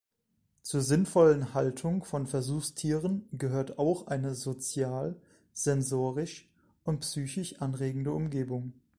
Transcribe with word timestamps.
Zur 0.63 0.81
sinnvollen 0.81 1.53
Haltung 1.53 2.03
von 2.03 2.25
Versuchstieren 2.25 3.29
gehört 3.33 3.77
auch 3.77 4.07
eine 4.07 4.33
sozial, 4.33 5.15
sensorisch 5.53 6.49
und 6.83 7.01
psychisch 7.01 7.61
anregende 7.61 8.11
Umgebung. 8.11 8.73